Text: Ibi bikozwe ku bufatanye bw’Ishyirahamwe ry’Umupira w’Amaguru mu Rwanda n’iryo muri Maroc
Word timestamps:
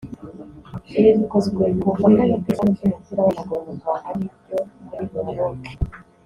Ibi 0.99 1.11
bikozwe 1.19 1.63
ku 1.79 1.85
bufatanye 1.91 2.35
bw’Ishyirahamwe 2.41 2.83
ry’Umupira 2.87 3.21
w’Amaguru 3.23 3.61
mu 3.67 3.73
Rwanda 3.79 4.09
n’iryo 4.17 4.59
muri 4.89 5.15
Maroc 5.25 5.63